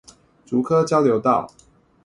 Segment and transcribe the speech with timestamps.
[0.47, 1.51] 竹科交流道